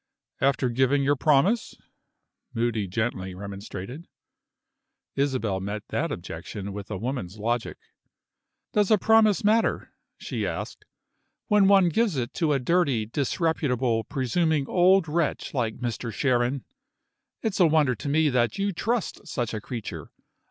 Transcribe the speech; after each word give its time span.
"After 0.39 0.69
giving 0.69 1.03
your 1.03 1.15
promise?" 1.15 1.75
Moody 2.55 2.87
gently 2.87 3.35
remonstrated. 3.35 4.07
Isabel 5.15 5.59
met 5.59 5.83
that 5.89 6.11
objection 6.11 6.73
with 6.73 6.89
a 6.89 6.97
woman's 6.97 7.37
logic. 7.37 7.77
"Does 8.73 8.89
a 8.89 8.97
promise 8.97 9.43
matter?" 9.43 9.93
she 10.17 10.43
asked, 10.47 10.85
"when 11.49 11.67
one 11.67 11.89
gives 11.89 12.15
it 12.17 12.33
to 12.33 12.51
a 12.51 12.57
dirty, 12.57 13.05
disreputable, 13.05 14.03
presuming 14.03 14.67
old 14.67 15.07
wretch 15.07 15.53
like 15.53 15.75
Mr. 15.77 16.11
Sharon? 16.11 16.65
It's 17.43 17.59
a 17.59 17.67
wonder 17.67 17.93
to 17.93 18.09
me 18.09 18.29
that 18.29 18.57
you 18.57 18.73
trust 18.73 19.27
such 19.27 19.53
a 19.53 19.61
creature. 19.61 20.09